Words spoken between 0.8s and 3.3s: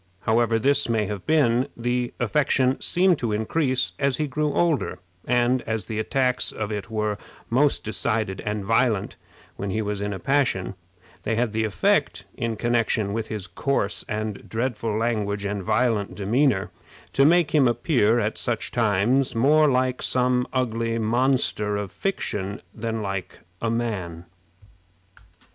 may have been, the affection seemed